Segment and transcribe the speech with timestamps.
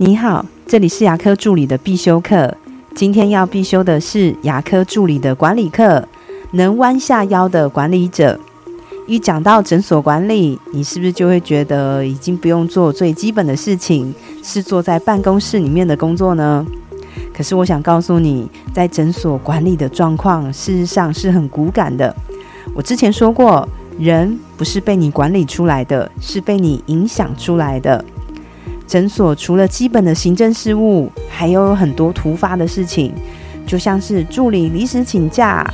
[0.00, 2.56] 你好，这里是牙科助理的必修课。
[2.94, 6.06] 今天要必修的是牙科助理的管理课，
[6.52, 8.38] 能弯下腰的管理者。
[9.08, 16.64] 一讲到诊所管理，你是不是就会觉得已经不用做最基本的事情，是坐在办公室里面的工作呢？
[17.34, 22.14] 可是我想告诉你，在诊所管理的状况，事实上是很骨感的。
[22.72, 23.68] 我之前说过，
[23.98, 28.04] 人不是被你管理出来的，是被你影响出来的。
[28.88, 33.12] 诊所除了基本的行政事务，还有很多突发的事情，
[33.66, 35.64] 就像是助理临时请假。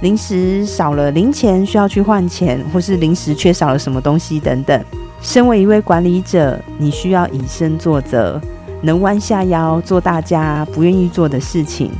[0.00, 4.82] 临时少了零钱需要去换钱，或是临时缺少了什么东西等等。
[5.20, 8.40] 身为一位管理者，你需要以身作则，
[8.82, 11.90] 能弯下腰做大家不愿意做的事情。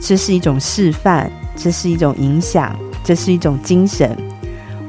[0.00, 4.16] 这是一种示范，这是一种影响，这是一种精神。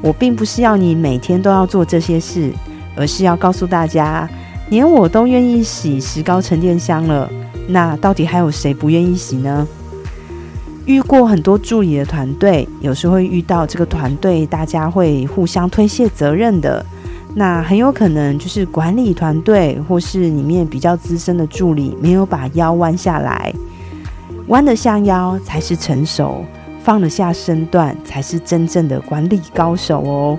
[0.02, 2.52] 我并不是要你每天都要做这些事，
[2.96, 4.28] 而是要告诉大家，
[4.68, 7.30] 连我都愿意洗石膏沉淀箱了，
[7.68, 9.66] 那到底还有谁不愿意洗呢？
[10.84, 16.84] 遇过很多助理的团队，有时会遇到这个团队，大家会互相推卸责任的。
[17.34, 23.52] 那很有可能就是管理团队或是里面比较资深的助理没有把腰弯下来，
[24.46, 26.44] 弯得下腰才是成熟，
[26.82, 30.38] 放得下身段才是真正的管理高手哦。